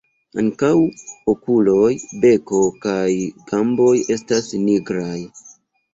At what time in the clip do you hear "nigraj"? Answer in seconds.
4.67-5.19